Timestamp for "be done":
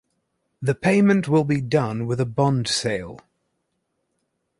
1.43-2.07